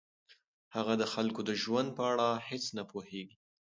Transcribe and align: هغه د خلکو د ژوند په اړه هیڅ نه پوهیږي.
هغه 0.75 0.93
د 1.01 1.03
خلکو 1.13 1.41
د 1.49 1.51
ژوند 1.61 1.89
په 1.97 2.03
اړه 2.11 2.27
هیڅ 2.49 2.65
نه 2.77 2.83
پوهیږي. 2.91 3.35